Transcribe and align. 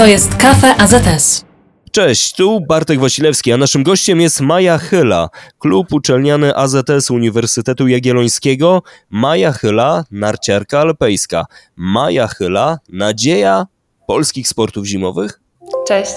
To 0.00 0.06
jest 0.06 0.36
Kafe 0.36 0.76
AZS. 0.76 1.44
Cześć, 1.92 2.34
tu 2.34 2.60
Bartek 2.60 3.00
Wasilewski, 3.00 3.52
a 3.52 3.56
naszym 3.56 3.82
gościem 3.82 4.20
jest 4.20 4.40
Maja 4.40 4.78
Chyla, 4.78 5.28
klub 5.58 5.92
uczelniany 5.92 6.56
AZS 6.56 7.10
Uniwersytetu 7.10 7.88
Jagiellońskiego. 7.88 8.82
Maja 9.10 9.52
Chyla, 9.52 10.04
narciarka 10.10 10.80
alpejska. 10.80 11.44
Maja 11.76 12.28
Chyla, 12.28 12.78
nadzieja 12.88 13.66
polskich 14.06 14.48
sportów 14.48 14.86
zimowych? 14.86 15.40
Cześć, 15.88 16.14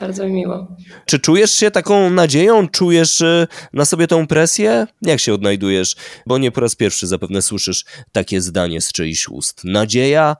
bardzo 0.00 0.26
mi 0.26 0.32
miło. 0.32 0.66
Czy 1.06 1.18
czujesz 1.18 1.50
się 1.50 1.70
taką 1.70 2.10
nadzieją? 2.10 2.68
Czujesz 2.68 3.20
y, 3.20 3.46
na 3.72 3.84
sobie 3.84 4.06
tą 4.06 4.26
presję? 4.26 4.86
Jak 5.02 5.20
się 5.20 5.34
odnajdujesz? 5.34 5.96
Bo 6.26 6.38
nie 6.38 6.50
po 6.50 6.60
raz 6.60 6.74
pierwszy 6.74 7.06
zapewne 7.06 7.42
słyszysz 7.42 7.84
takie 8.12 8.40
zdanie 8.40 8.80
z 8.80 8.92
czyichś 8.92 9.28
ust. 9.28 9.64
Nadzieja? 9.64 10.36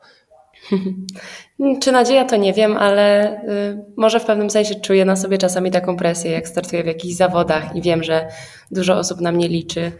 Czy 1.83 1.93
nadzieja 1.93 2.25
to 2.25 2.37
nie 2.37 2.53
wiem, 2.53 2.77
ale 2.77 3.35
y, 3.43 3.85
może 3.97 4.21
w 4.21 4.25
pewnym 4.25 4.51
sensie 4.51 4.75
czuję 4.75 5.05
na 5.05 5.17
sobie 5.17 5.39
czasami 5.39 5.71
taką 5.71 5.97
presję, 5.97 6.31
jak 6.31 6.49
startuję 6.49 6.83
w 6.83 6.87
jakichś 6.87 7.15
zawodach 7.15 7.77
i 7.77 7.83
wiem, 7.83 8.03
że 8.03 8.29
dużo 8.71 8.95
osób 8.95 9.21
na 9.21 9.33
mnie 9.33 9.49
liczy 9.49 9.93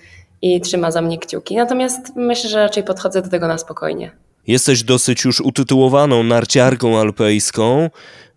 i 0.43 0.61
trzyma 0.61 0.91
za 0.91 1.03
mnie 1.03 1.19
kciuki. 1.19 1.57
Natomiast 1.57 2.17
myślę, 2.17 2.51
że 2.51 2.59
raczej 2.59 2.83
podchodzę 2.85 3.23
do 3.23 3.29
tego 3.29 3.49
na 3.49 3.59
spokojnie. 3.59 4.11
Jesteś 4.47 4.83
dosyć 4.83 5.25
już 5.25 5.41
utytułowaną 5.41 6.23
narciarką 6.23 6.99
alpejską. 6.99 7.91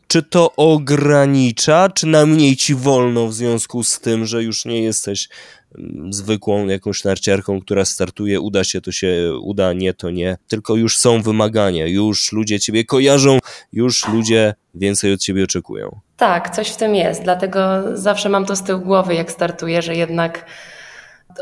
Czy 0.09 0.23
to 0.23 0.55
ogranicza, 0.55 1.89
czy 1.89 2.07
najmniej 2.07 2.55
ci 2.55 2.75
wolno 2.75 3.27
w 3.27 3.33
związku 3.33 3.83
z 3.83 3.99
tym, 3.99 4.25
że 4.25 4.43
już 4.43 4.65
nie 4.65 4.81
jesteś 4.83 5.29
mm, 5.77 6.13
zwykłą 6.13 6.67
jakąś 6.67 7.03
narciarką, 7.03 7.61
która 7.61 7.85
startuje, 7.85 8.41
uda 8.41 8.63
się, 8.63 8.81
to 8.81 8.91
się 8.91 9.33
uda, 9.41 9.73
nie, 9.73 9.93
to 9.93 10.09
nie. 10.09 10.37
Tylko 10.47 10.75
już 10.75 10.97
są 10.97 11.21
wymagania, 11.21 11.87
już 11.87 12.31
ludzie 12.31 12.59
ciebie 12.59 12.85
kojarzą, 12.85 13.39
już 13.73 14.07
ludzie 14.07 14.53
więcej 14.75 15.13
od 15.13 15.19
ciebie 15.19 15.43
oczekują. 15.43 15.99
Tak, 16.17 16.55
coś 16.55 16.69
w 16.69 16.77
tym 16.77 16.95
jest. 16.95 17.23
Dlatego 17.23 17.61
zawsze 17.93 18.29
mam 18.29 18.45
to 18.45 18.55
z 18.55 18.63
tyłu 18.63 18.81
głowy, 18.81 19.15
jak 19.15 19.31
startuję, 19.31 19.81
że 19.81 19.95
jednak 19.95 20.45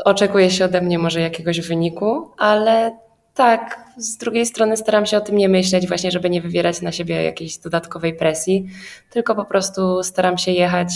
oczekuje 0.04 0.50
się 0.50 0.64
ode 0.64 0.80
mnie 0.80 0.98
może 0.98 1.20
jakiegoś 1.20 1.60
wyniku, 1.60 2.30
ale 2.38 2.98
tak, 3.38 3.80
z 3.96 4.16
drugiej 4.16 4.46
strony 4.46 4.76
staram 4.76 5.06
się 5.06 5.16
o 5.16 5.20
tym 5.20 5.36
nie 5.36 5.48
myśleć, 5.48 5.88
właśnie, 5.88 6.10
żeby 6.10 6.30
nie 6.30 6.42
wywierać 6.42 6.82
na 6.82 6.92
siebie 6.92 7.22
jakiejś 7.22 7.58
dodatkowej 7.58 8.14
presji, 8.14 8.66
tylko 9.10 9.34
po 9.34 9.44
prostu 9.44 10.02
staram 10.02 10.38
się 10.38 10.52
jechać 10.52 10.88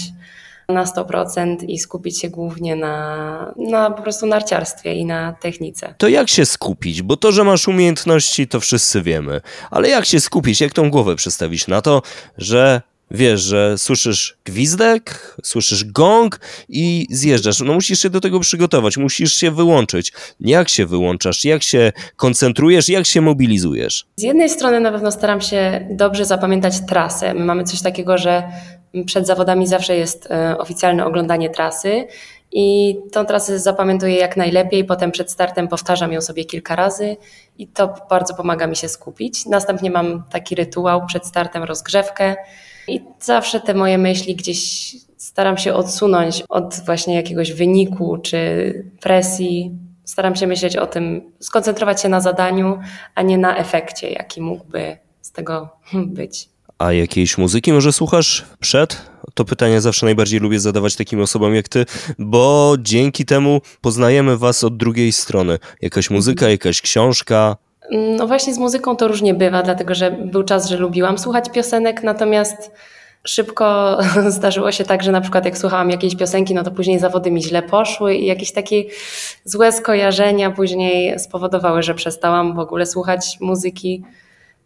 na 0.69 0.85
100% 0.85 1.57
i 1.69 1.79
skupić 1.79 2.21
się 2.21 2.31
głównie 2.31 2.77
na, 2.77 3.55
na 3.57 3.91
po 3.91 4.03
prostu 4.03 4.27
narciarstwie 4.27 4.95
i 4.95 5.05
na 5.05 5.33
technice. 5.33 5.95
To 5.99 6.09
jak 6.09 6.29
się 6.29 6.47
skupić? 6.47 7.03
Bo 7.03 7.17
to, 7.17 7.33
że 7.33 7.45
masz 7.45 7.69
umiejętności, 7.69 8.49
to 8.49 8.61
wszyscy 8.61 9.03
wiemy. 9.03 9.41
Ale 9.71 9.89
jak 9.89 10.05
się 10.05 10.21
skupić? 10.21 10.61
Jak 10.61 10.73
tą 10.73 10.91
głowę 10.91 11.17
przestawić 11.17 11.69
na 11.69 11.83
to, 11.83 12.03
że 12.39 12.83
wiesz, 13.13 13.41
że 13.41 13.79
słyszysz 13.79 14.37
gwizdek, 14.45 15.37
słyszysz 15.43 15.85
gong 15.85 16.41
i 16.69 17.07
zjeżdżasz. 17.11 17.61
No 17.61 17.75
musisz 17.75 18.01
się 18.03 18.11
do 18.11 18.21
tego 18.21 18.41
przygotować, 18.41 18.97
musisz 18.97 19.35
się 19.35 19.51
wyłączyć. 19.51 20.13
Jak 20.41 20.69
się 20.69 20.87
wyłączasz, 20.87 21.45
jak 21.45 21.63
się 21.63 21.93
koncentrujesz, 22.17 22.89
jak 22.89 23.07
się 23.07 23.21
mobilizujesz? 23.21 24.07
Z 24.17 24.23
jednej 24.23 24.51
strony 24.51 24.81
na 24.81 24.93
pewno 24.93 25.13
staram 25.13 25.41
się 25.41 25.89
dobrze 25.91 26.25
zapamiętać 26.25 26.75
trasę. 26.89 27.35
My 27.35 27.45
mamy 27.45 27.65
coś 27.65 27.83
takiego, 27.83 28.19
że 28.19 28.43
przed 29.07 29.27
zawodami 29.27 29.67
zawsze 29.67 29.97
jest 29.97 30.31
e, 30.31 30.59
oficjalne 30.59 31.07
oglądanie 31.07 31.51
trasy 31.51 32.07
i 32.53 32.97
tą 33.13 33.25
trasę 33.25 33.59
zapamiętuję 33.59 34.17
jak 34.17 34.37
najlepiej. 34.37 34.85
Potem 34.85 35.13
przed 35.13 35.31
startem 35.31 35.69
powtarzam 35.69 36.13
ją 36.13 36.21
sobie 36.21 36.45
kilka 36.45 36.77
razy 36.77 37.17
i 37.59 37.67
to 37.67 37.95
bardzo 38.11 38.35
pomaga 38.35 38.67
mi 38.67 38.77
się 38.77 38.89
skupić. 38.89 39.47
Następnie 39.47 39.91
mam 39.91 40.23
taki 40.31 40.55
rytuał 40.55 41.07
przed 41.07 41.27
startem, 41.27 41.63
rozgrzewkę 41.63 42.37
i 42.89 43.01
zawsze 43.21 43.61
te 43.61 43.75
moje 43.75 43.99
myśli 43.99 44.37
gdzieś 44.37 44.95
staram 45.17 45.59
się 45.59 45.75
odsunąć 45.75 46.43
od 46.49 46.81
właśnie 46.87 47.15
jakiegoś 47.15 47.53
wyniku 47.53 48.19
czy 48.19 48.73
presji. 49.01 49.71
Staram 50.05 50.37
się 50.37 50.47
myśleć 50.47 50.77
o 50.77 50.87
tym, 50.87 51.33
skoncentrować 51.41 52.03
się 52.03 52.09
na 52.09 52.21
zadaniu, 52.21 52.79
a 53.15 53.23
nie 53.23 53.39
na 53.39 53.57
efekcie, 53.57 54.11
jaki 54.11 54.41
mógłby 54.41 54.97
z 55.21 55.33
tego 55.33 55.69
być. 56.17 56.49
A 56.79 56.93
jakiejś 56.93 57.39
muzyki 57.39 57.73
może 57.73 57.93
słuchasz 57.93 58.45
przed? 58.61 59.13
To 59.35 59.45
pytanie 59.45 59.81
zawsze 59.81 60.07
najbardziej 60.07 60.41
lubię 60.41 60.61
zadawać 60.61 60.97
takim 60.97 61.21
osobom 61.21 61.55
jak 61.55 61.69
ty, 61.69 61.87
bo 62.19 62.77
dzięki 62.79 63.25
temu 63.25 63.61
poznajemy 63.81 64.37
was 64.37 64.65
od 64.65 64.77
drugiej 64.77 65.13
strony. 65.13 65.59
Jakaś 65.83 66.11
muzyka, 66.11 66.49
jakaś 66.49 66.81
książka, 66.81 67.57
no 67.93 68.27
właśnie 68.27 68.55
z 68.55 68.59
muzyką 68.59 68.97
to 68.97 69.09
różnie 69.09 69.35
bywa, 69.35 69.63
dlatego 69.63 69.95
że 69.95 70.11
był 70.11 70.43
czas, 70.43 70.69
że 70.69 70.77
lubiłam 70.77 71.19
słuchać 71.19 71.51
piosenek, 71.51 72.03
natomiast 72.03 72.73
szybko 73.25 73.99
zdarzyło 74.29 74.73
się 74.73 74.85
tak, 74.85 75.03
że 75.03 75.13
na 75.13 75.21
przykład 75.21 75.45
jak 75.45 75.59
słuchałam 75.59 75.91
jakiejś 75.91 76.17
piosenki, 76.17 76.55
no 76.55 76.63
to 76.63 76.71
później 76.71 76.99
zawody 76.99 77.31
mi 77.31 77.43
źle 77.43 77.63
poszły 77.63 78.15
i 78.15 78.27
jakieś 78.27 78.53
takie 78.53 78.85
złe 79.45 79.73
skojarzenia 79.73 80.51
później 80.51 81.19
spowodowały, 81.19 81.83
że 81.83 81.95
przestałam 81.95 82.55
w 82.55 82.59
ogóle 82.59 82.87
słuchać 82.87 83.39
muzyki 83.41 84.05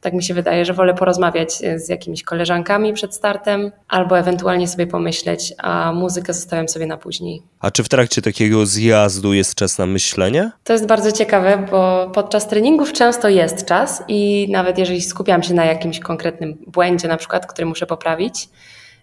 tak 0.06 0.15
mi 0.15 0.22
się 0.22 0.34
wydaje, 0.34 0.65
że 0.65 0.72
wolę 0.72 0.94
porozmawiać 0.94 1.50
e, 1.62 1.78
z 1.78 1.89
jakimiś 1.89 2.22
koleżankami 2.22 2.93
przed 2.93 3.15
startem, 3.15 3.72
albo 3.89 4.19
ewentualnie 4.19 4.69
sobie 4.69 4.87
pomyśleć, 4.87 5.55
a 5.59 5.93
muzykę 5.93 6.33
zostawiam 6.34 6.69
sobie 6.69 6.87
na 6.87 6.97
później. 6.97 7.43
A 7.61 7.71
czy 7.71 7.84
w 7.84 7.89
trakcie 7.89 8.22
takiego 8.22 8.66
zjazdu 8.66 9.33
jest 9.33 9.55
czas 9.55 9.78
na 9.78 9.87
myślenie? 9.87 10.50
To 10.65 10.72
jest 10.72 10.87
bardzo 10.87 11.12
ciekawe, 11.12 11.66
bo 11.71 12.11
podczas 12.15 12.49
treningów 12.49 12.93
często 12.93 13.28
jest 13.28 13.65
czas 13.65 14.03
i 14.09 14.49
nawet 14.50 14.78
jeżeli 14.78 15.03
skupiam 15.03 15.43
się 15.43 15.55
na 15.55 15.65
jakimś 15.65 16.00
konkretnym 16.00 16.59
błędzie, 16.66 17.09
na 17.09 17.16
przykład, 17.16 17.47
który 17.47 17.66
muszę 17.66 17.87
poprawić, 17.87 18.49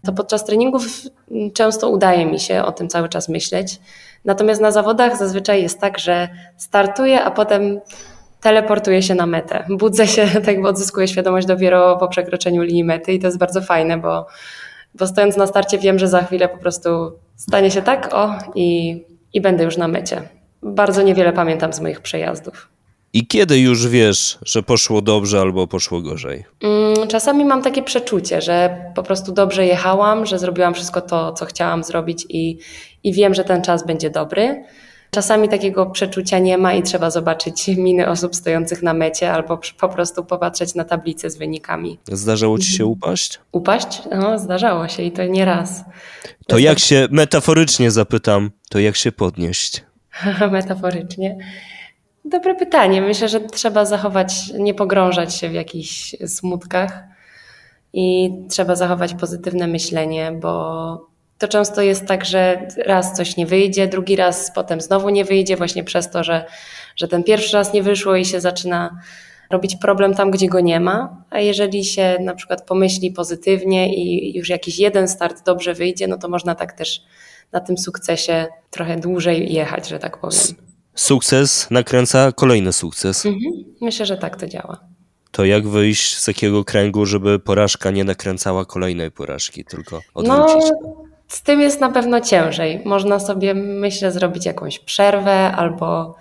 to 0.05 0.13
podczas 0.13 0.45
treningów 0.45 0.87
często 1.53 1.89
udaje 1.89 2.25
mi 2.25 2.39
się 2.39 2.63
o 2.63 2.71
tym 2.71 2.87
cały 2.87 3.09
czas 3.09 3.29
myśleć. 3.29 3.79
Natomiast 4.25 4.61
na 4.61 4.71
zawodach 4.71 5.17
zazwyczaj 5.17 5.63
jest 5.63 5.79
tak, 5.79 5.99
że 5.99 6.29
startuję, 6.57 7.23
a 7.23 7.31
potem 7.31 7.79
teleportuję 8.43 9.01
się 9.01 9.15
na 9.15 9.25
metę. 9.25 9.65
Budzę 9.69 10.07
się, 10.07 10.27
tak 10.33 10.47
jakby 10.47 10.67
odzyskuję 10.67 11.07
świadomość 11.07 11.47
dopiero 11.47 11.97
po 11.97 12.07
przekroczeniu 12.07 12.63
linii 12.63 12.83
mety 12.83 13.13
i 13.13 13.19
to 13.19 13.27
jest 13.27 13.37
bardzo 13.37 13.61
fajne, 13.61 13.97
bo, 13.97 14.25
bo 14.95 15.07
stojąc 15.07 15.37
na 15.37 15.47
starcie 15.47 15.77
wiem, 15.77 15.99
że 15.99 16.07
za 16.07 16.23
chwilę 16.23 16.49
po 16.49 16.57
prostu 16.57 16.89
stanie 17.35 17.71
się 17.71 17.81
tak, 17.81 18.13
o 18.13 18.35
i, 18.55 19.01
i 19.33 19.41
będę 19.41 19.63
już 19.63 19.77
na 19.77 19.87
mecie. 19.87 20.21
Bardzo 20.63 21.01
niewiele 21.01 21.33
pamiętam 21.33 21.73
z 21.73 21.79
moich 21.79 22.01
przejazdów. 22.01 22.69
I 23.13 23.27
kiedy 23.27 23.59
już 23.59 23.87
wiesz, 23.87 24.37
że 24.45 24.63
poszło 24.63 25.01
dobrze 25.01 25.41
albo 25.41 25.67
poszło 25.67 26.01
gorzej? 26.01 26.43
Mm, 26.61 27.07
czasami 27.07 27.45
mam 27.45 27.61
takie 27.61 27.83
przeczucie, 27.83 28.41
że 28.41 28.77
po 28.95 29.03
prostu 29.03 29.31
dobrze 29.31 29.65
jechałam, 29.65 30.25
że 30.25 30.39
zrobiłam 30.39 30.73
wszystko 30.73 31.01
to, 31.01 31.33
co 31.33 31.45
chciałam 31.45 31.83
zrobić 31.83 32.25
i, 32.29 32.57
i 33.03 33.13
wiem, 33.13 33.33
że 33.33 33.43
ten 33.43 33.61
czas 33.61 33.85
będzie 33.85 34.09
dobry. 34.09 34.63
Czasami 35.13 35.49
takiego 35.49 35.85
przeczucia 35.85 36.39
nie 36.39 36.57
ma 36.57 36.73
i 36.73 36.83
trzeba 36.83 37.09
zobaczyć 37.11 37.67
miny 37.67 38.07
osób 38.07 38.35
stojących 38.35 38.83
na 38.83 38.93
mecie 38.93 39.33
albo 39.33 39.59
po 39.79 39.89
prostu 39.89 40.25
popatrzeć 40.25 40.75
na 40.75 40.83
tablicę 40.83 41.29
z 41.29 41.37
wynikami. 41.37 41.99
Zdarzało 42.11 42.59
ci 42.59 42.71
się 42.71 42.85
upaść? 42.85 43.39
Upaść? 43.51 44.01
No, 44.19 44.39
zdarzało 44.39 44.87
się 44.87 45.03
i 45.03 45.11
to 45.11 45.23
nie 45.25 45.45
raz. 45.45 45.83
To 46.47 46.57
jak 46.57 46.79
się, 46.79 47.07
metaforycznie 47.11 47.91
zapytam, 47.91 48.51
to 48.69 48.79
jak 48.79 48.95
się 48.95 49.11
podnieść? 49.11 49.83
metaforycznie. 50.51 51.37
Dobre 52.25 52.55
pytanie. 52.55 53.01
Myślę, 53.01 53.29
że 53.29 53.39
trzeba 53.39 53.85
zachować, 53.85 54.53
nie 54.59 54.73
pogrążać 54.73 55.35
się 55.35 55.49
w 55.49 55.53
jakichś 55.53 56.15
smutkach 56.27 57.03
i 57.93 58.31
trzeba 58.49 58.75
zachować 58.75 59.13
pozytywne 59.13 59.67
myślenie, 59.67 60.31
bo 60.41 61.12
to 61.37 61.47
często 61.47 61.81
jest 61.81 62.05
tak, 62.05 62.25
że 62.25 62.67
raz 62.85 63.13
coś 63.13 63.37
nie 63.37 63.45
wyjdzie, 63.45 63.87
drugi 63.87 64.15
raz 64.15 64.51
potem 64.55 64.81
znowu 64.81 65.09
nie 65.09 65.25
wyjdzie, 65.25 65.57
właśnie 65.57 65.83
przez 65.83 66.09
to, 66.11 66.23
że, 66.23 66.45
że 66.95 67.07
ten 67.07 67.23
pierwszy 67.23 67.57
raz 67.57 67.73
nie 67.73 67.83
wyszło 67.83 68.15
i 68.15 68.25
się 68.25 68.41
zaczyna 68.41 68.97
robić 69.49 69.75
problem 69.75 70.13
tam, 70.13 70.31
gdzie 70.31 70.47
go 70.47 70.59
nie 70.59 70.79
ma. 70.79 71.23
A 71.29 71.39
jeżeli 71.39 71.85
się 71.85 72.17
na 72.21 72.35
przykład 72.35 72.65
pomyśli 72.65 73.11
pozytywnie 73.11 73.95
i 73.95 74.37
już 74.37 74.49
jakiś 74.49 74.79
jeden 74.79 75.07
start 75.07 75.45
dobrze 75.45 75.73
wyjdzie, 75.73 76.07
no 76.07 76.17
to 76.17 76.29
można 76.29 76.55
tak 76.55 76.73
też 76.73 77.01
na 77.51 77.59
tym 77.59 77.77
sukcesie 77.77 78.47
trochę 78.69 78.99
dłużej 78.99 79.53
jechać, 79.53 79.87
że 79.87 79.99
tak 79.99 80.17
powiem. 80.17 80.39
Sukces 80.95 81.67
nakręca 81.71 82.31
kolejny 82.31 82.73
sukces. 82.73 83.25
Mhm. 83.25 83.53
Myślę, 83.81 84.05
że 84.05 84.17
tak 84.17 84.39
to 84.39 84.47
działa. 84.47 84.79
To 85.31 85.45
jak 85.45 85.67
wyjść 85.67 86.17
z 86.17 86.25
takiego 86.25 86.63
kręgu, 86.63 87.05
żeby 87.05 87.39
porażka 87.39 87.91
nie 87.91 88.03
nakręcała 88.03 88.65
kolejnej 88.65 89.11
porażki, 89.11 89.65
tylko 89.65 90.01
odwrócić? 90.13 90.71
No, 90.81 91.03
z 91.33 91.41
tym 91.41 91.61
jest 91.61 91.81
na 91.81 91.91
pewno 91.91 92.21
ciężej. 92.21 92.81
Można 92.85 93.19
sobie, 93.19 93.53
myślę, 93.53 94.11
zrobić 94.11 94.45
jakąś 94.45 94.79
przerwę, 94.79 95.51
albo 95.51 96.15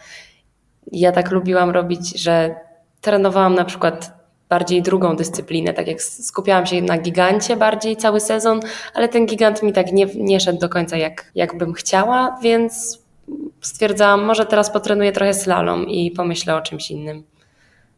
ja 0.93 1.13
tak 1.13 1.31
lubiłam 1.31 1.71
robić, 1.71 2.23
że 2.23 2.55
trenowałam 3.01 3.55
na 3.55 3.65
przykład 3.65 4.13
bardziej 4.49 4.83
drugą 4.83 5.17
dyscyplinę, 5.17 5.75
tak 5.75 5.87
jak 5.87 6.03
skupiałam 6.03 6.67
się 6.67 6.83
na 6.83 6.99
gigancie 6.99 7.57
bardziej 7.57 7.97
cały 7.97 8.21
sezon, 8.21 8.61
ale 8.95 9.09
ten 9.09 9.27
gigant 9.27 9.63
mi 9.63 9.73
tak 9.73 9.93
nie, 9.93 10.07
nie 10.15 10.41
szedł 10.41 10.59
do 10.59 10.69
końca 10.69 10.97
jak, 10.97 11.33
jak 11.35 11.59
bym 11.59 11.73
chciała, 11.73 12.39
więc 12.43 13.03
stwierdzałam, 13.61 14.25
może 14.25 14.47
teraz 14.47 14.71
potrenuję 14.71 15.13
trochę 15.13 15.35
slalom 15.35 15.89
i 15.89 16.11
pomyślę 16.11 16.57
o 16.57 16.61
czymś 16.61 16.91
innym. 16.91 17.25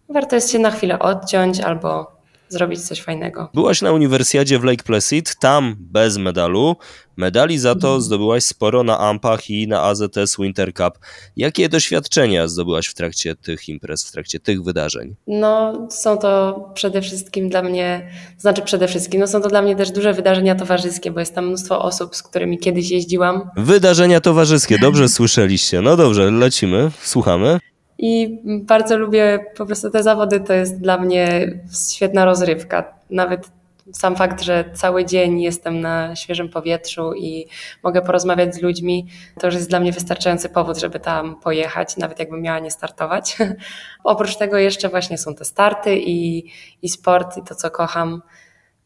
Warto 0.09 0.35
jest 0.35 0.53
się 0.53 0.59
na 0.59 0.71
chwilę 0.71 0.99
odciąć 0.99 1.61
albo 1.61 2.14
zrobić 2.49 2.81
coś 2.81 3.03
fajnego. 3.03 3.51
Byłaś 3.55 3.83
na 3.83 3.93
uniwersjadzie 3.93 4.59
w 4.59 4.65
Lake 4.65 4.85
Placid, 4.85 5.37
tam 5.41 5.77
bez 5.79 6.17
medalu. 6.17 6.77
Medali 7.17 7.59
za 7.59 7.75
to 7.75 8.01
zdobyłaś 8.01 8.45
sporo 8.45 8.83
na 8.83 8.99
Ampach 8.99 9.51
i 9.51 9.69
na 9.69 9.83
AZS 9.83 10.37
Winter 10.39 10.75
Cup. 10.75 10.99
Jakie 11.37 11.69
doświadczenia 11.69 12.49
zdobyłaś 12.49 12.87
w 12.87 12.95
trakcie 12.95 13.37
tych 13.37 13.69
imprez, 13.69 14.09
w 14.09 14.13
trakcie 14.13 14.41
tych 14.41 14.63
wydarzeń? 14.63 15.15
No, 15.27 15.87
są 15.91 16.19
to 16.19 16.61
przede 16.75 17.03
wszystkim 17.03 17.49
dla 17.49 17.63
mnie, 17.63 18.11
znaczy 18.39 18.63
przede 18.63 18.89
wszystkim, 18.89 19.21
no 19.21 19.27
są 19.27 19.41
to 19.41 19.49
dla 19.49 19.63
mnie 19.63 19.77
też 19.77 19.91
duże 19.91 20.13
wydarzenia 20.13 20.55
towarzyskie, 20.55 21.11
bo 21.11 21.21
jest 21.21 21.35
tam 21.35 21.47
mnóstwo 21.47 21.83
osób, 21.83 22.17
z 22.17 22.23
którymi 22.23 22.59
kiedyś 22.59 22.91
jeździłam. 22.91 23.51
Wydarzenia 23.57 24.21
towarzyskie, 24.21 24.79
dobrze 24.79 25.09
słyszeliście. 25.09 25.81
No 25.81 25.97
dobrze, 25.97 26.31
lecimy, 26.31 26.91
słuchamy. 27.03 27.59
I 27.99 28.41
bardzo 28.45 28.97
lubię 28.99 29.39
po 29.57 29.67
prostu 29.67 29.91
te 29.91 30.03
zawody, 30.03 30.41
to 30.41 30.53
jest 30.53 30.81
dla 30.81 30.99
mnie 30.99 31.53
świetna 31.91 32.25
rozrywka. 32.25 32.95
Nawet 33.11 33.51
sam 33.93 34.17
fakt, 34.17 34.43
że 34.43 34.65
cały 34.75 35.05
dzień 35.05 35.41
jestem 35.41 35.81
na 35.81 36.17
świeżym 36.17 36.49
powietrzu 36.49 37.15
i 37.15 37.47
mogę 37.83 38.03
porozmawiać 38.03 38.55
z 38.55 38.63
ludźmi, 38.63 39.07
to 39.41 39.47
już 39.47 39.55
jest 39.55 39.69
dla 39.69 39.81
mnie 39.81 39.93
wystarczający 39.93 40.49
powód, 40.49 40.79
żeby 40.79 41.01
tam 41.01 41.41
pojechać, 41.41 41.97
nawet 41.97 42.19
jakbym 42.19 42.43
miała 42.43 42.59
nie 42.59 42.71
startować. 42.71 43.37
Oprócz 44.05 44.37
tego 44.37 44.59
jeszcze 44.59 44.89
właśnie 44.89 45.19
są 45.19 45.35
te 45.35 45.45
starty 45.45 45.97
i, 45.97 46.51
i 46.83 46.89
sport 46.89 47.37
i 47.37 47.43
to, 47.43 47.55
co 47.55 47.71
kocham. 47.71 48.23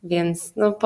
Więc 0.02 0.52
no, 0.56 0.78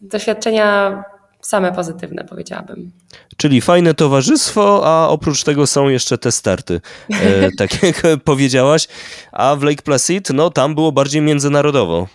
doświadczenia 0.00 1.04
same 1.42 1.72
pozytywne, 1.72 2.24
powiedziałabym. 2.24 2.92
Czyli 3.36 3.60
fajne 3.60 3.94
towarzystwo, 3.94 4.82
a 4.84 5.08
oprócz 5.08 5.44
tego 5.44 5.66
są 5.66 5.88
jeszcze 5.88 6.18
te 6.18 6.32
starty, 6.32 6.80
e, 7.10 7.50
tak 7.58 7.82
jak 7.82 8.02
powiedziałaś. 8.24 8.88
A 9.32 9.56
w 9.56 9.62
Lake 9.62 9.82
Placid, 9.82 10.30
no 10.30 10.50
tam 10.50 10.74
było 10.74 10.92
bardziej 10.92 11.22
międzynarodowo. 11.22 12.06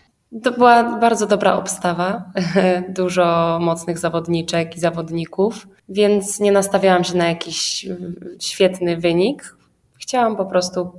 To 0.44 0.52
była 0.52 1.00
bardzo 1.00 1.28
dobra 1.28 1.54
obstawa, 1.54 2.32
dużo 3.00 3.58
mocnych 3.62 4.00
zawodniczek 4.00 4.78
i 4.78 4.80
zawodników, 4.80 5.68
więc 5.90 6.40
nie 6.40 6.52
nastawiałam 6.52 7.04
się 7.04 7.18
na 7.18 7.30
jakiś 7.30 7.86
świetny 8.40 8.98
wynik. 8.98 9.56
Chciałam 10.00 10.36
po 10.36 10.46
prostu 10.46 10.92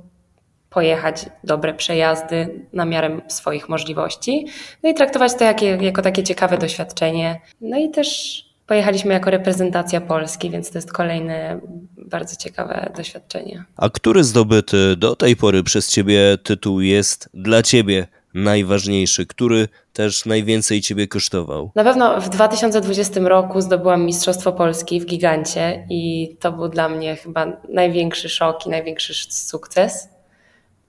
pojechać 0.69 1.25
dobre 1.43 1.73
przejazdy 1.73 2.65
na 2.73 2.85
miarę 2.85 3.21
swoich 3.27 3.69
możliwości, 3.69 4.47
no 4.83 4.89
i 4.89 4.93
traktować 4.93 5.35
to 5.35 5.43
jako, 5.43 5.65
jako 5.65 6.01
takie 6.01 6.23
ciekawe 6.23 6.57
doświadczenie. 6.57 7.41
No 7.61 7.77
i 7.77 7.89
też 7.89 8.39
pojechaliśmy 8.67 9.13
jako 9.13 9.29
reprezentacja 9.29 10.01
Polski, 10.01 10.49
więc 10.49 10.71
to 10.71 10.77
jest 10.77 10.93
kolejne 10.93 11.59
bardzo 11.97 12.35
ciekawe 12.35 12.91
doświadczenie. 12.97 13.63
A 13.77 13.89
który 13.89 14.23
zdobyty 14.23 14.95
do 14.95 15.15
tej 15.15 15.35
pory 15.35 15.63
przez 15.63 15.89
Ciebie 15.89 16.37
tytuł 16.43 16.81
jest 16.81 17.29
dla 17.33 17.63
Ciebie 17.63 18.07
najważniejszy, 18.33 19.25
który 19.25 19.67
też 19.93 20.25
najwięcej 20.25 20.81
Ciebie 20.81 21.07
kosztował? 21.07 21.71
Na 21.75 21.83
pewno 21.83 22.21
w 22.21 22.29
2020 22.29 23.19
roku 23.19 23.61
zdobyłam 23.61 24.05
Mistrzostwo 24.05 24.51
Polski 24.51 25.01
w 25.01 25.05
Gigancie 25.05 25.85
i 25.89 26.35
to 26.39 26.51
był 26.51 26.69
dla 26.69 26.89
mnie 26.89 27.15
chyba 27.15 27.61
największy 27.69 28.29
szok 28.29 28.65
i 28.65 28.69
największy 28.69 29.13
sukces. 29.29 30.09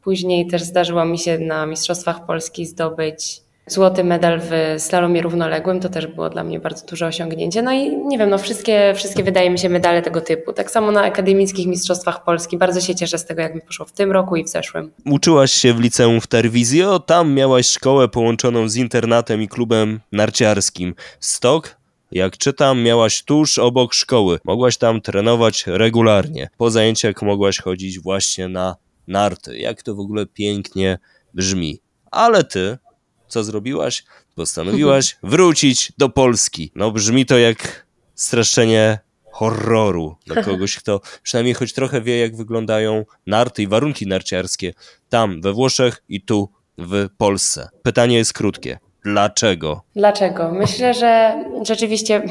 Później 0.05 0.47
też 0.47 0.63
zdarzyło 0.63 1.05
mi 1.05 1.19
się 1.19 1.39
na 1.39 1.67
Mistrzostwach 1.67 2.27
Polski 2.27 2.67
zdobyć 2.67 3.43
złoty 3.67 4.05
medal 4.05 4.41
w 4.43 4.81
slalomie 4.83 5.23
równoległym. 5.23 5.81
To 5.81 5.89
też 5.89 6.07
było 6.07 6.31
dla 6.31 6.45
mnie 6.45 6.61
bardzo 6.61 6.87
duże 6.87 7.07
osiągnięcie. 7.07 7.63
No 7.63 7.73
i 7.73 7.97
nie 7.97 8.19
wiem, 8.19 8.31
no 8.31 8.39
wszystkie, 8.39 8.93
wszystkie 8.97 9.25
wydaje 9.25 9.51
mi 9.51 9.59
się 9.59 9.69
medale 9.69 10.03
tego 10.03 10.21
typu. 10.21 10.53
Tak 10.53 10.71
samo 10.71 10.93
na 10.93 11.03
akademickich 11.03 11.67
Mistrzostwach 11.67 12.25
Polski. 12.25 12.59
Bardzo 12.59 12.81
się 12.81 12.95
cieszę 12.95 13.19
z 13.19 13.27
tego, 13.27 13.43
jak 13.43 13.55
mi 13.55 13.61
poszło 13.61 13.87
w 13.87 13.93
tym 13.93 14.13
roku 14.13 14.37
i 14.37 14.45
w 14.45 14.49
zeszłym. 14.49 14.93
Uczyłaś 15.05 15.53
się 15.53 15.75
w 15.75 15.81
liceum 15.81 16.21
w 16.21 16.27
Terwizjo. 16.27 16.99
Tam 16.99 17.35
miałaś 17.35 17.67
szkołę 17.67 18.09
połączoną 18.09 18.69
z 18.69 18.77
internatem 18.77 19.43
i 19.43 19.49
klubem 19.49 20.01
narciarskim. 20.13 20.95
Stok 21.21 21.81
jak 22.13 22.39
czytam, 22.39 22.83
miałaś 22.83 23.23
tuż 23.23 23.59
obok 23.59 23.95
szkoły. 23.95 24.39
Mogłaś 24.45 24.77
tam 24.77 25.01
trenować 25.01 25.65
regularnie. 25.67 26.51
Po 26.59 26.71
zajęciach 26.71 27.23
mogłaś 27.23 27.59
chodzić 27.59 28.01
właśnie 28.01 28.49
na 28.49 28.77
narty. 29.07 29.59
Jak 29.59 29.83
to 29.83 29.95
w 29.95 30.01
ogóle 30.01 30.27
pięknie 30.27 30.99
brzmi. 31.35 31.81
Ale 32.11 32.45
ty, 32.45 32.79
co 33.29 33.45
zrobiłaś? 33.45 34.05
Postanowiłaś 34.35 35.17
wrócić 35.23 35.93
do 35.99 36.09
Polski. 36.09 36.73
No 36.75 36.91
brzmi 36.91 37.27
to 37.27 37.39
jak 37.39 37.87
streszczenie 38.15 38.99
horroru 39.33 40.17
dla 40.27 40.43
kogoś, 40.51 40.77
kto 40.77 41.01
przynajmniej 41.23 41.55
choć 41.55 41.73
trochę 41.73 42.01
wie, 42.01 42.19
jak 42.19 42.37
wyglądają 42.37 43.05
narty 43.27 43.63
i 43.63 43.67
warunki 43.67 44.07
narciarskie 44.07 44.73
tam 45.09 45.41
we 45.41 45.53
Włoszech 45.53 46.03
i 46.09 46.21
tu 46.21 46.49
w 46.79 47.09
Polsce. 47.17 47.69
Pytanie 47.83 48.17
jest 48.17 48.33
krótkie. 48.33 48.79
Dlaczego? 49.05 49.83
Dlaczego? 49.97 50.53
Myślę, 50.53 50.95
że 50.95 51.45
rzeczywiście 51.67 52.23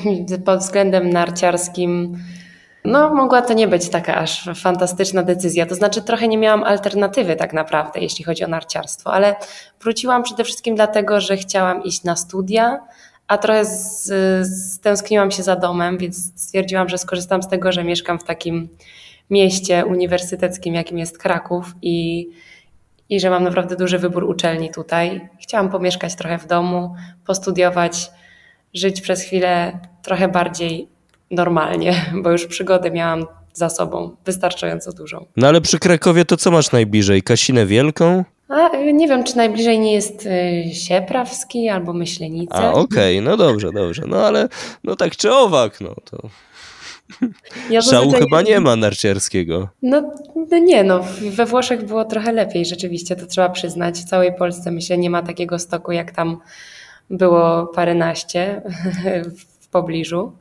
pod 0.46 0.60
względem 0.60 1.10
narciarskim 1.10 2.18
no, 2.86 3.14
mogła 3.16 3.42
to 3.42 3.54
nie 3.54 3.68
być 3.68 3.90
taka 3.90 4.16
aż 4.16 4.50
fantastyczna 4.56 5.24
decyzja. 5.24 5.66
To 5.66 5.76
znaczy, 5.76 6.02
trochę 6.02 6.28
nie 6.28 6.38
miałam 6.38 6.64
alternatywy 6.64 7.36
tak 7.36 7.54
naprawdę, 7.54 8.00
jeśli 8.00 8.26
chodzi 8.26 8.44
o 8.44 8.48
narciarstwo, 8.48 9.14
ale 9.14 9.36
wróciłam 9.82 10.24
przede 10.24 10.44
wszystkim 10.44 10.76
dlatego, 10.76 11.22
że 11.22 11.38
chciałam 11.38 11.84
iść 11.84 12.04
na 12.04 12.16
studia, 12.16 12.80
a 13.28 13.38
trochę 13.38 13.66
stęskniłam 14.46 15.32
się 15.32 15.44
za 15.44 15.56
domem, 15.56 15.98
więc 15.98 16.42
stwierdziłam, 16.42 16.90
że 16.90 16.98
skorzystam 16.98 17.44
z 17.44 17.48
tego, 17.48 17.72
że 17.72 17.84
mieszkam 17.84 18.20
w 18.20 18.24
takim 18.24 18.70
mieście 19.30 19.86
uniwersyteckim, 19.86 20.76
jakim 20.76 20.98
jest 20.98 21.18
Kraków 21.18 21.76
i, 21.82 22.30
i 23.10 23.20
że 23.20 23.30
mam 23.30 23.44
naprawdę 23.44 23.76
duży 23.76 24.00
wybór 24.00 24.24
uczelni 24.24 24.72
tutaj. 24.72 25.30
Chciałam 25.42 25.70
pomieszkać 25.70 26.16
trochę 26.16 26.38
w 26.38 26.48
domu, 26.48 26.96
postudiować, 27.26 28.12
żyć 28.74 29.02
przez 29.02 29.22
chwilę 29.22 29.80
trochę 30.02 30.28
bardziej 30.28 30.99
normalnie, 31.32 32.06
bo 32.24 32.32
już 32.32 32.46
przygodę 32.46 32.92
miałam 32.92 33.26
za 33.54 33.70
sobą 33.70 34.16
wystarczająco 34.26 34.92
dużą. 34.92 35.26
No 35.38 35.48
ale 35.48 35.62
przy 35.62 35.80
Krakowie 35.80 36.26
to 36.26 36.38
co 36.38 36.52
masz 36.52 36.72
najbliżej? 36.72 37.24
Kasinę 37.24 37.66
Wielką? 37.66 38.24
A, 38.50 38.78
nie 38.78 39.08
wiem, 39.08 39.24
czy 39.24 39.38
najbliżej 39.38 39.80
nie 39.80 39.94
jest 39.94 40.26
y, 40.26 40.74
Sieprawski 40.74 41.70
albo 41.70 41.94
Myślenice. 41.94 42.56
A, 42.56 42.72
okej, 42.72 43.20
okay, 43.20 43.32
no 43.32 43.38
dobrze, 43.38 43.72
dobrze. 43.72 44.04
No 44.08 44.28
ale 44.28 44.50
no 44.84 44.96
tak 44.96 45.16
czy 45.16 45.34
owak, 45.34 45.82
no 45.82 45.96
to... 46.12 46.30
Ja 47.70 47.82
Szału 47.92 48.12
chyba 48.12 48.42
nie 48.42 48.60
ma 48.60 48.76
narciarskiego. 48.76 49.70
No, 49.82 50.12
no, 50.52 50.58
nie, 50.58 50.84
no 50.84 51.06
we 51.32 51.46
Włoszech 51.46 51.86
było 51.86 52.06
trochę 52.06 52.32
lepiej 52.32 52.66
rzeczywiście, 52.66 53.16
to 53.16 53.26
trzeba 53.26 53.50
przyznać. 53.50 54.00
W 54.00 54.06
całej 54.06 54.36
Polsce 54.36 54.72
myślę 54.72 54.98
nie 54.98 55.10
ma 55.10 55.22
takiego 55.22 55.60
stoku 55.60 55.92
jak 55.92 56.12
tam 56.12 56.38
było 57.10 57.68
paręnaście 57.68 58.62
w 59.62 59.68
pobliżu 59.68 60.32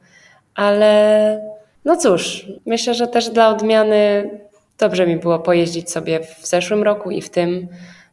ale 0.58 1.40
no 1.84 1.96
cóż, 1.96 2.46
myślę, 2.66 2.94
że 2.94 3.06
też 3.06 3.30
dla 3.30 3.48
odmiany 3.48 4.30
dobrze 4.78 5.06
mi 5.06 5.16
było 5.16 5.38
pojeździć 5.38 5.90
sobie 5.90 6.20
w 6.20 6.46
zeszłym 6.46 6.82
roku 6.82 7.10
i 7.10 7.22
w 7.22 7.30
tym 7.30 7.68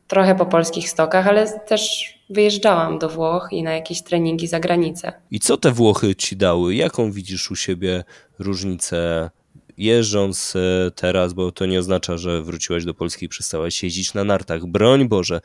trochę 0.08 0.36
po 0.36 0.46
polskich 0.46 0.90
stokach, 0.90 1.28
ale 1.28 1.60
też 1.60 2.14
wyjeżdżałam 2.30 3.00
do 3.00 3.10
Włoch 3.10 3.48
i 3.52 3.64
na 3.64 3.74
jakieś 3.74 4.02
treningi 4.02 4.48
za 4.48 4.60
granicę. 4.60 5.14
I 5.32 5.40
co 5.40 5.58
te 5.58 5.72
Włochy 5.72 6.16
ci 6.16 6.38
dały? 6.38 6.76
Jaką 6.76 7.12
widzisz 7.12 7.52
u 7.52 7.56
siebie 7.56 8.04
różnicę 8.40 9.30
jeżdżąc 9.78 10.54
e, 10.56 10.92
teraz, 10.92 11.34
bo 11.34 11.52
to 11.52 11.66
nie 11.66 11.80
oznacza, 11.80 12.18
że 12.18 12.42
wróciłaś 12.42 12.86
do 12.86 12.94
Polski 12.94 13.26
i 13.26 13.30
przestałaś 13.30 13.84
jeździć 13.84 14.14
na 14.14 14.24
nartach. 14.24 14.66
Broń 14.66 15.08
Boże, 15.08 15.42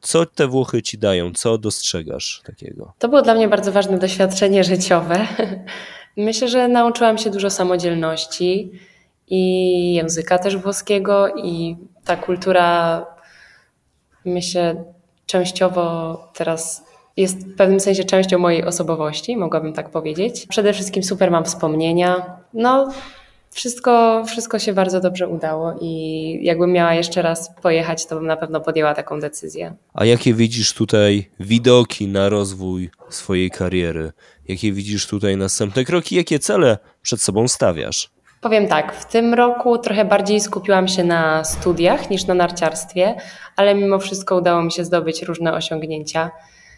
co 0.00 0.26
te 0.26 0.46
Włochy 0.46 0.82
ci 0.82 0.98
dają? 0.98 1.32
Co 1.32 1.58
dostrzegasz 1.58 2.42
takiego? 2.44 2.92
To 2.98 3.08
było 3.08 3.22
dla 3.22 3.34
mnie 3.34 3.48
bardzo 3.48 3.72
ważne 3.72 3.98
doświadczenie 3.98 4.64
życiowe. 4.64 5.26
Myślę, 6.16 6.48
że 6.48 6.68
nauczyłam 6.68 7.18
się 7.18 7.30
dużo 7.30 7.50
samodzielności 7.50 8.72
i 9.26 9.94
języka 9.94 10.38
też 10.38 10.56
włoskiego 10.56 11.28
i 11.36 11.76
ta 12.04 12.16
kultura 12.16 13.06
myślę 14.24 14.84
częściowo 15.26 16.16
teraz 16.34 16.84
jest 17.16 17.48
w 17.48 17.56
pewnym 17.56 17.80
sensie 17.80 18.04
częścią 18.04 18.38
mojej 18.38 18.64
osobowości, 18.64 19.36
mogłabym 19.36 19.72
tak 19.72 19.90
powiedzieć. 19.90 20.46
Przede 20.46 20.72
wszystkim 20.72 21.02
super 21.02 21.30
mam 21.30 21.44
wspomnienia. 21.44 22.36
No, 22.54 22.90
wszystko, 23.54 24.24
wszystko 24.26 24.58
się 24.58 24.72
bardzo 24.72 25.00
dobrze 25.00 25.28
udało 25.28 25.74
i 25.80 26.38
jakbym 26.42 26.72
miała 26.72 26.94
jeszcze 26.94 27.22
raz 27.22 27.50
pojechać, 27.62 28.06
to 28.06 28.16
bym 28.16 28.26
na 28.26 28.36
pewno 28.36 28.60
podjęła 28.60 28.94
taką 28.94 29.20
decyzję. 29.20 29.74
A 29.94 30.04
jakie 30.04 30.34
widzisz 30.34 30.74
tutaj 30.74 31.30
widoki 31.40 32.08
na 32.08 32.28
rozwój 32.28 32.90
swojej 33.08 33.50
kariery? 33.50 34.12
Jakie 34.48 34.72
widzisz 34.72 35.06
tutaj 35.06 35.36
następne 35.36 35.84
kroki? 35.84 36.16
Jakie 36.16 36.38
cele 36.38 36.78
przed 37.02 37.22
sobą 37.22 37.48
stawiasz? 37.48 38.10
Powiem 38.40 38.68
tak, 38.68 38.94
w 38.94 39.04
tym 39.04 39.34
roku 39.34 39.78
trochę 39.78 40.04
bardziej 40.04 40.40
skupiłam 40.40 40.88
się 40.88 41.04
na 41.04 41.44
studiach 41.44 42.10
niż 42.10 42.26
na 42.26 42.34
narciarstwie, 42.34 43.14
ale 43.56 43.74
mimo 43.74 43.98
wszystko 43.98 44.36
udało 44.36 44.62
mi 44.62 44.72
się 44.72 44.84
zdobyć 44.84 45.22
różne 45.22 45.52
osiągnięcia. 45.52 46.30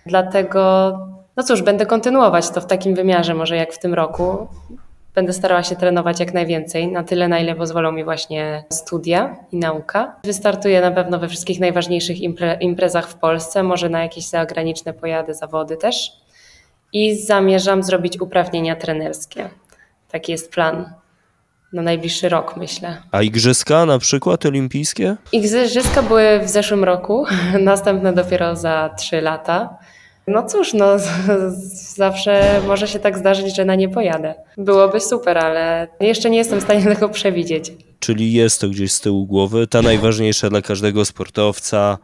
Dlatego, 0.07 0.93
no 1.37 1.43
cóż, 1.43 1.63
będę 1.63 1.87
kontynuować 1.87 2.51
to 2.51 2.61
w 2.61 2.67
takim 2.67 2.95
wymiarze, 2.95 3.35
może 3.35 3.57
jak 3.57 3.73
w 3.73 3.79
tym 3.79 3.95
roku. 3.95 4.49
Będę 5.15 5.33
starała 5.33 5.63
się 5.63 5.77
trenować 5.77 6.21
jak 6.21 6.35
najwięcej, 6.35 6.89
na 6.89 7.05
tyle, 7.05 7.29
na 7.29 7.39
ile 7.39 7.55
pozwolą 7.55 7.93
mi 7.93 8.05
właśnie 8.05 8.65
studia 8.71 9.37
i 9.53 9.57
nauka. 9.57 10.17
Wystartuję 10.25 10.81
na 10.81 10.91
pewno 10.91 11.19
we 11.19 11.29
wszystkich 11.29 11.61
najważniejszych 11.61 12.21
impre 12.21 12.59
imprezach 12.61 13.09
w 13.09 13.15
Polsce, 13.15 13.63
może 13.63 13.89
na 13.89 14.03
jakieś 14.03 14.25
zagraniczne 14.25 14.93
pojadę, 14.93 15.35
zawody 15.35 15.77
też. 15.77 16.13
I 16.93 17.17
zamierzam 17.17 17.83
zrobić 17.83 18.21
uprawnienia 18.21 18.77
trenerskie. 18.77 19.51
Taki 20.11 20.33
jest 20.33 20.53
plan 20.53 20.95
na 21.73 21.83
najbliższy 21.83 22.29
rok, 22.29 22.57
myślę. 22.57 23.03
A 23.11 23.23
igrzyska 23.23 23.87
na 23.87 23.99
przykład 23.99 24.47
olimpijskie? 24.47 25.17
Igrzyska 25.33 26.03
były 26.03 26.41
w 26.45 26.49
zeszłym 26.49 26.85
roku, 26.85 27.25
następne 27.61 28.13
dopiero 28.13 28.57
za 28.57 28.91
trzy 28.99 29.21
lata. 29.21 29.79
No 30.33 30.43
cóż, 30.43 30.75
no 30.75 30.87
zawsze 31.97 32.61
może 32.67 32.89
się 32.89 32.99
tak 32.99 33.19
zdarzyć, 33.19 33.57
że 33.57 33.65
na 33.65 33.75
nie 33.75 33.89
pojadę. 33.89 34.35
Byłoby 34.59 35.01
super, 35.01 35.39
ale 35.39 35.89
jeszcze 36.01 36.31
nie 36.31 36.39
jestem 36.39 36.61
w 36.61 36.63
stanie 36.63 36.85
tego 36.85 37.09
przewidzieć. 37.09 37.73
Czyli 37.99 38.33
jest 38.33 38.61
to 38.61 38.69
gdzieś 38.69 38.93
z 38.93 39.01
tyłu 39.01 39.27
głowy, 39.27 39.67
ta 39.67 39.83
najważniejsza 39.83 40.51
dla 40.51 40.63
każdego 40.63 41.05
sportowca 41.05 41.99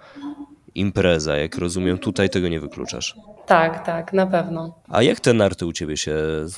impreza, 0.74 1.36
jak 1.36 1.58
rozumiem, 1.58 1.98
tutaj 1.98 2.30
tego 2.30 2.48
nie 2.48 2.60
wykluczasz. 2.60 3.16
Tak, 3.46 3.86
tak, 3.86 4.12
na 4.12 4.26
pewno. 4.26 4.74
A 4.88 5.02
jak 5.02 5.20
te 5.20 5.32
narty 5.34 5.66
u 5.66 5.72
ciebie 5.72 5.96
się 5.96 6.16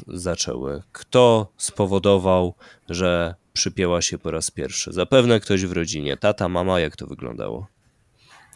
zaczęły? 0.08 0.82
Kto 0.92 1.46
spowodował, 1.56 2.54
że 2.88 3.34
przypięła 3.52 4.02
się 4.02 4.18
po 4.18 4.30
raz 4.30 4.50
pierwszy? 4.50 4.92
Zapewne 4.92 5.40
ktoś 5.40 5.66
w 5.66 5.72
rodzinie, 5.72 6.16
tata, 6.16 6.48
mama, 6.48 6.80
jak 6.80 6.96
to 6.96 7.06
wyglądało? 7.06 7.66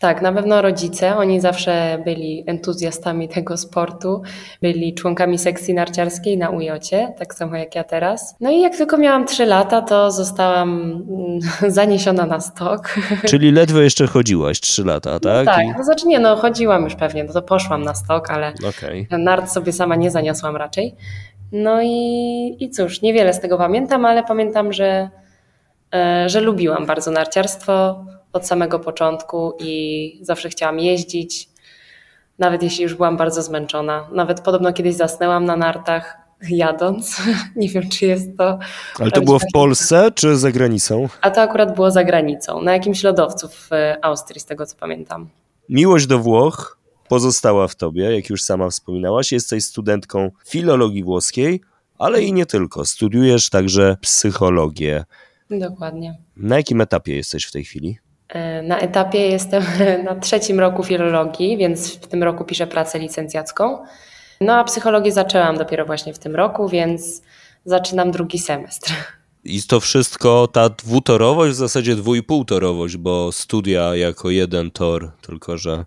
Tak, 0.05 0.23
na 0.23 0.33
pewno 0.33 0.63
rodzice. 0.63 1.17
Oni 1.17 1.41
zawsze 1.41 1.99
byli 2.05 2.45
entuzjastami 2.47 3.29
tego 3.29 3.57
sportu, 3.57 4.23
byli 4.63 4.95
członkami 4.95 5.39
sekcji 5.39 5.75
narciarskiej 5.75 6.39
na 6.39 6.51
Ujocie, 6.51 7.15
tak 7.19 7.35
samo 7.35 7.57
jak 7.57 7.75
ja 7.75 7.85
teraz. 7.85 8.37
No 8.41 8.51
i 8.51 8.61
jak 8.61 8.77
tylko 8.77 8.99
miałam 8.99 9.27
3 9.27 9.47
lata, 9.47 9.83
to 9.83 10.11
zostałam 10.11 10.81
mm, 10.81 11.41
zaniesiona 11.81 12.27
na 12.27 12.41
stok. 12.41 12.95
Czyli 13.31 13.53
ledwo 13.53 13.81
jeszcze 13.81 14.07
chodziłaś 14.07 14.61
3 14.61 14.85
lata, 14.85 15.21
tak? 15.21 15.47
No 15.47 15.53
tak, 15.53 15.67
no 15.79 15.85
znaczy 15.85 16.07
nie, 16.07 16.21
no 16.21 16.37
chodziłam 16.37 16.85
już 16.85 16.95
pewnie, 16.95 17.25
no 17.25 17.33
to 17.33 17.43
poszłam 17.43 17.83
na 17.85 17.95
stok, 17.95 18.31
ale 18.31 18.53
okay. 18.69 19.07
nart 19.11 19.51
sobie 19.51 19.73
sama 19.73 19.97
nie 19.97 20.11
zaniosłam 20.11 20.57
raczej. 20.57 20.95
No 21.53 21.83
i, 21.83 22.57
i 22.61 22.71
cóż, 22.71 23.03
niewiele 23.03 23.35
z 23.35 23.41
tego 23.41 23.59
pamiętam, 23.59 24.05
ale 24.05 24.23
pamiętam, 24.23 24.73
że, 24.73 25.11
e, 25.95 26.29
że 26.29 26.41
lubiłam 26.41 26.87
bardzo 26.87 27.11
narciarstwo 27.11 28.05
od 28.35 28.47
samego 28.47 28.79
początku 28.79 29.53
i 29.61 30.19
zawsze 30.23 30.49
chciałam 30.49 30.79
jeździć, 30.79 31.49
nawet 32.39 32.63
jeśli 32.63 32.83
już 32.83 32.95
byłam 32.95 33.17
bardzo 33.17 33.43
zmęczona. 33.43 34.09
Nawet 34.13 34.41
podobno 34.41 34.73
kiedyś 34.73 34.95
zasnęłam 34.95 35.45
na 35.45 35.57
nartach 35.57 36.17
jadąc. 36.51 37.23
Nie 37.57 37.69
wiem, 37.69 37.89
czy 37.89 38.07
jest 38.07 38.37
to. 38.39 38.59
Ale 38.99 39.11
to 39.11 39.21
było 39.21 39.39
w 39.39 39.53
Polsce 39.53 40.11
czy 40.15 40.37
za 40.37 40.53
granicą? 40.53 41.09
A 41.21 41.31
to 41.31 41.41
akurat 41.41 41.75
było 41.75 41.91
za 41.91 42.05
granicą, 42.05 42.63
na 42.63 42.73
jakimś 42.73 43.03
lodowcu 43.03 43.49
w 43.49 43.71
Austrii, 44.03 44.41
z 44.41 44.45
tego 44.45 44.67
co 44.67 44.77
pamiętam. 44.77 45.29
Miłość 45.69 46.07
do 46.07 46.19
Włoch 46.19 46.79
pozostała 47.09 47.69
w 47.69 47.75
tobie, 47.75 48.15
jak 48.15 48.31
już 48.31 48.43
sama 48.43 48.71
wspominałaś. 48.71 49.33
Jesteś 49.33 49.65
studentką 49.65 50.31
filologii 50.47 51.05
włoskiej, 51.05 51.61
ale 51.99 52.23
i 52.23 52.33
nie 52.33 52.47
tylko. 52.47 52.85
Studiujesz 52.85 53.51
także 53.51 53.97
psychologię. 54.01 55.05
Dokładnie. 55.51 56.19
Na 56.37 56.57
jakim 56.57 56.81
etapie 56.81 57.17
jesteś 57.17 57.45
w 57.45 57.53
tej 57.53 57.65
chwili? 57.65 57.99
E, 58.29 58.63
na 58.63 58.79
etapie 58.79 59.19
jestem 59.19 59.63
na 60.05 60.15
trzecim 60.15 60.61
roku 60.61 60.85
filologii, 60.85 61.57
więc 61.57 61.95
w 61.95 62.07
tym 62.07 62.23
roku 62.23 62.45
piszę 62.45 62.67
pracę 62.67 62.99
licencjacką. 62.99 63.79
No 64.41 64.55
a 64.55 64.65
psychologię 64.65 65.13
zaczęłam 65.13 65.57
dopiero 65.57 65.87
właśnie 65.87 66.15
w 66.15 66.19
tym 66.19 66.37
roku, 66.37 66.69
więc 66.69 67.23
zaczynam 67.65 68.11
drugi 68.11 68.39
semestr. 68.39 68.95
I 69.45 69.63
to 69.63 69.81
wszystko, 69.81 70.49
ta 70.53 70.69
dwutorowość, 70.69 71.53
w 71.53 71.57
zasadzie 71.57 71.97
dwójpółtorowość, 71.97 72.97
bo 72.97 73.33
studia 73.33 73.97
jako 73.97 74.31
jeden 74.31 74.71
tor, 74.71 75.11
tylko 75.21 75.59
że 75.59 75.85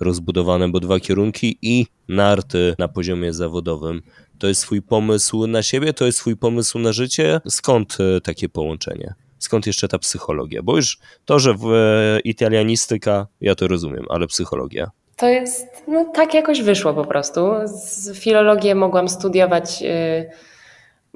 rozbudowane, 0.00 0.68
bo 0.68 0.80
dwa 0.80 1.00
kierunki 1.00 1.58
i 1.62 1.86
narty 2.08 2.74
na 2.78 2.88
poziomie 2.88 3.32
zawodowym. 3.32 4.02
To 4.38 4.46
jest 4.46 4.60
swój 4.60 4.82
pomysł 4.82 5.46
na 5.46 5.62
siebie, 5.62 5.92
to 5.92 6.06
jest 6.06 6.18
swój 6.18 6.36
pomysł 6.36 6.78
na 6.78 6.92
życie. 6.92 7.40
Skąd 7.48 7.98
e, 8.00 8.20
takie 8.20 8.48
połączenie? 8.48 9.14
Skąd 9.40 9.66
jeszcze 9.66 9.88
ta 9.88 9.98
psychologia? 9.98 10.62
Bo 10.62 10.76
już 10.76 10.98
to, 11.24 11.38
że 11.38 11.54
w 11.54 11.66
e, 11.72 12.20
italianistyka, 12.20 13.26
ja 13.40 13.54
to 13.54 13.68
rozumiem, 13.68 14.04
ale 14.08 14.26
psychologia. 14.26 14.90
To 15.16 15.28
jest, 15.28 15.66
no 15.88 16.04
tak 16.14 16.34
jakoś 16.34 16.62
wyszło 16.62 16.94
po 16.94 17.04
prostu. 17.04 17.40
Z 17.64 18.18
filologię 18.18 18.74
mogłam 18.74 19.08
studiować 19.08 19.82
yy, 19.82 20.30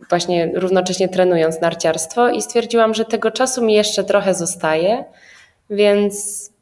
właśnie 0.09 0.53
równocześnie 0.55 1.09
trenując 1.09 1.61
narciarstwo 1.61 2.29
i 2.29 2.43
stwierdziłam, 2.43 2.95
że 2.95 3.05
tego 3.05 3.31
czasu 3.31 3.65
mi 3.65 3.75
jeszcze 3.75 4.05
trochę 4.05 4.35
zostaje, 4.35 5.05
więc 5.71 6.54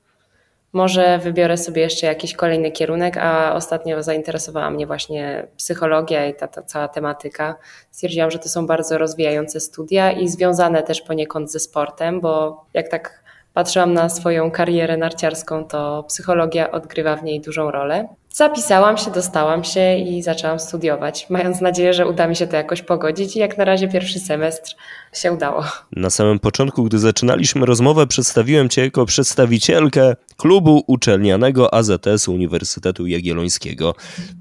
może 0.72 1.18
wybiorę 1.18 1.56
sobie 1.56 1.82
jeszcze 1.82 2.06
jakiś 2.06 2.34
kolejny 2.34 2.70
kierunek, 2.70 3.16
a 3.16 3.54
ostatnio 3.54 4.02
zainteresowała 4.02 4.70
mnie 4.70 4.86
właśnie 4.86 5.46
psychologia 5.56 6.26
i 6.26 6.34
ta, 6.34 6.48
ta 6.48 6.62
cała 6.62 6.88
tematyka. 6.88 7.54
Stwierdziłam, 7.90 8.30
że 8.30 8.38
to 8.38 8.48
są 8.48 8.66
bardzo 8.66 8.98
rozwijające 8.98 9.60
studia 9.60 10.12
i 10.12 10.28
związane 10.28 10.82
też 10.82 11.00
poniekąd 11.00 11.52
ze 11.52 11.60
sportem, 11.60 12.20
bo 12.20 12.64
jak 12.74 12.88
tak 12.88 13.22
patrzyłam 13.54 13.94
na 13.94 14.08
swoją 14.08 14.50
karierę 14.50 14.96
narciarską, 14.96 15.64
to 15.64 16.04
psychologia 16.08 16.70
odgrywa 16.70 17.16
w 17.16 17.24
niej 17.24 17.40
dużą 17.40 17.70
rolę. 17.70 18.08
Zapisałam 18.30 18.96
się, 18.96 19.10
dostałam 19.10 19.64
się 19.64 19.96
i 19.96 20.22
zaczęłam 20.22 20.60
studiować, 20.60 21.26
mając 21.30 21.60
nadzieję, 21.60 21.92
że 21.92 22.06
uda 22.06 22.26
mi 22.26 22.36
się 22.36 22.46
to 22.46 22.56
jakoś 22.56 22.82
pogodzić 22.82 23.36
i 23.36 23.38
jak 23.38 23.58
na 23.58 23.64
razie 23.64 23.88
pierwszy 23.88 24.20
semestr 24.20 24.76
się 25.12 25.32
udało. 25.32 25.64
Na 25.96 26.10
samym 26.10 26.38
początku, 26.38 26.84
gdy 26.84 26.98
zaczynaliśmy 26.98 27.66
rozmowę, 27.66 28.06
przedstawiłem 28.06 28.68
Cię 28.68 28.84
jako 28.84 29.06
przedstawicielkę 29.06 30.16
klubu 30.36 30.84
uczelnianego 30.86 31.74
AZS 31.74 32.28
Uniwersytetu 32.28 33.06
Jagiellońskiego. 33.06 33.94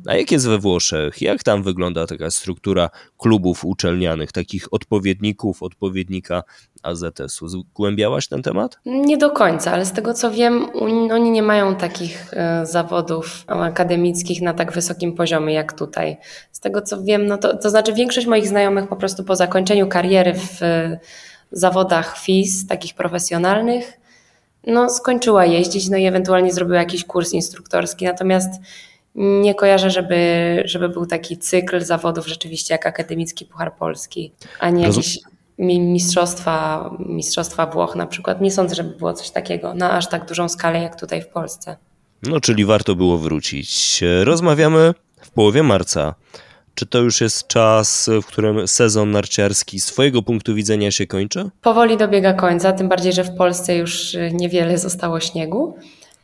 A 0.07 0.15
jak 0.15 0.31
jest 0.31 0.47
we 0.47 0.57
Włoszech? 0.57 1.21
Jak 1.21 1.43
tam 1.43 1.63
wygląda 1.63 2.07
taka 2.07 2.31
struktura 2.31 2.89
klubów 3.17 3.65
uczelnianych, 3.65 4.31
takich 4.31 4.73
odpowiedników, 4.73 5.63
odpowiednika 5.63 6.43
AZS-u? 6.83 7.47
Zgłębiałaś 7.47 8.27
ten 8.27 8.41
temat? 8.43 8.79
Nie 8.85 9.17
do 9.17 9.29
końca, 9.29 9.71
ale 9.71 9.85
z 9.85 9.91
tego 9.91 10.13
co 10.13 10.31
wiem, 10.31 10.65
oni 11.11 11.31
nie 11.31 11.43
mają 11.43 11.75
takich 11.75 12.33
e, 12.33 12.65
zawodów 12.65 13.43
akademickich 13.47 14.41
na 14.41 14.53
tak 14.53 14.71
wysokim 14.71 15.13
poziomie 15.13 15.53
jak 15.53 15.73
tutaj. 15.73 16.17
Z 16.51 16.59
tego 16.59 16.81
co 16.81 17.03
wiem, 17.03 17.27
no 17.27 17.37
to, 17.37 17.57
to 17.57 17.69
znaczy 17.69 17.93
większość 17.93 18.27
moich 18.27 18.47
znajomych 18.47 18.87
po 18.87 18.95
prostu 18.95 19.23
po 19.23 19.35
zakończeniu 19.35 19.87
kariery 19.87 20.33
w 20.33 20.60
zawodach 21.51 22.17
FIS, 22.17 22.67
takich 22.67 22.95
profesjonalnych, 22.95 23.99
no 24.67 24.89
skończyła 24.89 25.45
jeździć, 25.45 25.89
no 25.89 25.97
i 25.97 26.05
ewentualnie 26.05 26.53
zrobiła 26.53 26.77
jakiś 26.77 27.05
kurs 27.05 27.33
instruktorski, 27.33 28.05
natomiast 28.05 28.49
nie 29.15 29.55
kojarzę, 29.55 29.89
żeby, 29.89 30.61
żeby 30.65 30.89
był 30.89 31.05
taki 31.05 31.37
cykl 31.37 31.81
zawodów 31.81 32.27
rzeczywiście 32.27 32.73
jak 32.73 32.85
akademicki 32.85 33.45
Puchar 33.45 33.75
Polski, 33.75 34.33
ani 34.59 34.83
jakieś 34.83 35.19
mistrzostwa, 35.57 36.89
mistrzostwa 36.99 37.65
Włoch 37.65 37.95
na 37.95 38.07
przykład. 38.07 38.41
Nie 38.41 38.51
sądzę, 38.51 38.75
żeby 38.75 38.89
było 38.89 39.13
coś 39.13 39.29
takiego 39.29 39.73
na 39.73 39.91
aż 39.91 40.09
tak 40.09 40.27
dużą 40.27 40.49
skalę 40.49 40.81
jak 40.81 40.99
tutaj 40.99 41.21
w 41.21 41.27
Polsce. 41.27 41.77
No, 42.23 42.39
czyli 42.39 42.65
warto 42.65 42.95
było 42.95 43.17
wrócić. 43.17 44.03
Rozmawiamy 44.23 44.93
w 45.21 45.31
połowie 45.31 45.63
marca. 45.63 46.15
Czy 46.75 46.85
to 46.85 46.97
już 46.99 47.21
jest 47.21 47.47
czas, 47.47 48.09
w 48.23 48.25
którym 48.25 48.67
sezon 48.67 49.11
narciarski 49.11 49.79
z 49.79 49.85
Twojego 49.85 50.21
punktu 50.21 50.55
widzenia 50.55 50.91
się 50.91 51.07
kończy? 51.07 51.49
Powoli 51.61 51.97
dobiega 51.97 52.33
końca, 52.33 52.73
tym 52.73 52.89
bardziej, 52.89 53.13
że 53.13 53.23
w 53.23 53.35
Polsce 53.35 53.75
już 53.75 54.17
niewiele 54.31 54.77
zostało 54.77 55.19
śniegu, 55.19 55.75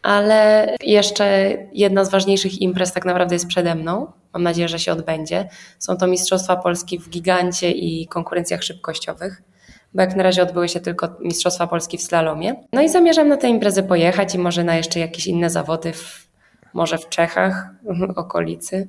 ale 0.01 0.67
jeszcze 0.81 1.57
jedna 1.73 2.05
z 2.05 2.11
ważniejszych 2.11 2.61
imprez 2.61 2.93
tak 2.93 3.05
naprawdę 3.05 3.35
jest 3.35 3.47
przede 3.47 3.75
mną. 3.75 4.11
Mam 4.33 4.43
nadzieję, 4.43 4.67
że 4.67 4.79
się 4.79 4.91
odbędzie. 4.91 5.49
Są 5.79 5.97
to 5.97 6.07
Mistrzostwa 6.07 6.55
Polski 6.55 6.99
w 6.99 7.09
gigancie 7.09 7.71
i 7.71 8.07
konkurencjach 8.07 8.63
szybkościowych 8.63 9.41
bo 9.93 10.01
jak 10.01 10.15
na 10.15 10.23
razie 10.23 10.43
odbyły 10.43 10.69
się 10.69 10.79
tylko 10.79 11.09
Mistrzostwa 11.19 11.67
Polski 11.67 11.97
w 11.97 12.01
slalomie. 12.01 12.55
No 12.73 12.81
i 12.81 12.89
zamierzam 12.89 13.27
na 13.27 13.37
tę 13.37 13.49
imprezę 13.49 13.83
pojechać 13.83 14.35
i 14.35 14.39
może 14.39 14.63
na 14.63 14.75
jeszcze 14.75 14.99
jakieś 14.99 15.27
inne 15.27 15.49
zawody, 15.49 15.93
w, 15.93 16.27
może 16.73 16.97
w 16.97 17.09
Czechach, 17.09 17.69
okolicy. 18.15 18.87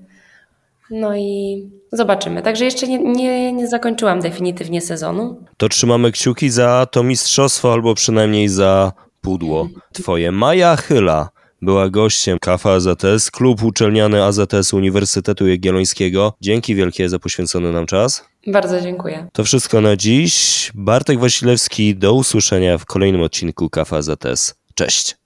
No 0.90 1.16
i 1.16 1.62
zobaczymy. 1.92 2.42
Także 2.42 2.64
jeszcze 2.64 2.88
nie, 2.88 2.98
nie, 2.98 3.52
nie 3.52 3.68
zakończyłam 3.68 4.20
definitywnie 4.20 4.80
sezonu. 4.80 5.44
To 5.56 5.68
trzymamy 5.68 6.12
kciuki 6.12 6.50
za 6.50 6.86
to 6.90 7.02
mistrzostwo, 7.02 7.72
albo 7.72 7.94
przynajmniej 7.94 8.48
za 8.48 8.92
pudło 9.20 9.68
twoje. 9.92 10.32
Maja 10.32 10.76
Chyla 10.76 11.28
była 11.62 11.88
gościem 11.88 12.38
Kafa 12.38 12.70
AZS, 12.72 13.30
klub 13.30 13.62
uczelniany 13.62 14.24
AZS 14.24 14.72
Uniwersytetu 14.72 15.48
Jagiellońskiego. 15.48 16.32
Dzięki 16.40 16.74
wielkie 16.74 17.08
za 17.08 17.18
poświęcony 17.18 17.72
nam 17.72 17.86
czas. 17.86 18.24
Bardzo 18.46 18.80
dziękuję. 18.80 19.28
To 19.32 19.44
wszystko 19.44 19.80
na 19.80 19.96
dziś. 19.96 20.70
Bartek 20.74 21.20
Wasilewski, 21.20 21.96
do 21.96 22.14
usłyszenia 22.14 22.78
w 22.78 22.84
kolejnym 22.84 23.22
odcinku 23.22 23.70
Kafa 23.70 23.96
AZS. 23.96 24.54
Cześć. 24.74 25.16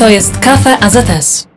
To 0.00 0.08
jest 0.08 0.38
Kafe 0.38 0.78
AZS. 0.78 1.49